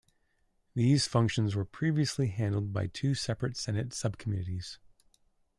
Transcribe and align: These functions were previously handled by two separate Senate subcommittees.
These 0.73 1.05
functions 1.05 1.55
were 1.55 1.63
previously 1.63 2.29
handled 2.29 2.73
by 2.73 2.87
two 2.87 3.13
separate 3.13 3.55
Senate 3.55 3.93
subcommittees. 3.93 4.79